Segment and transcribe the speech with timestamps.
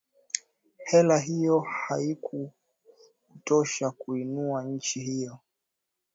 [0.85, 5.39] Hela hiyo haikutosha kuiinua nchi hiyo